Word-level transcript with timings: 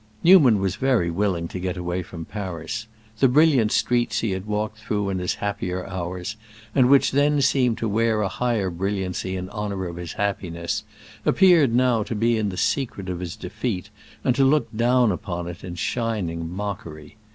Newman 0.23 0.59
was 0.59 0.77
very 0.77 1.11
willing 1.11 1.47
to 1.47 1.59
get 1.59 1.77
away 1.77 2.01
from 2.01 2.25
Paris; 2.25 2.87
the 3.19 3.27
brilliant 3.27 3.71
streets 3.71 4.21
he 4.21 4.31
had 4.31 4.47
walked 4.47 4.79
through 4.79 5.09
in 5.11 5.19
his 5.19 5.35
happier 5.35 5.85
hours, 5.87 6.37
and 6.73 6.89
which 6.89 7.11
then 7.11 7.39
seemed 7.39 7.77
to 7.77 7.87
wear 7.87 8.21
a 8.23 8.27
higher 8.27 8.71
brilliancy 8.71 9.35
in 9.35 9.47
honor 9.49 9.85
of 9.85 9.97
his 9.97 10.13
happiness, 10.13 10.83
appeared 11.23 11.75
now 11.75 12.01
to 12.01 12.15
be 12.15 12.35
in 12.35 12.49
the 12.49 12.57
secret 12.57 13.09
of 13.09 13.19
his 13.19 13.35
defeat 13.35 13.91
and 14.23 14.33
to 14.33 14.43
look 14.43 14.75
down 14.75 15.11
upon 15.11 15.47
it 15.47 15.63
in 15.63 15.75
shining 15.75 16.49
mockery. 16.51 17.15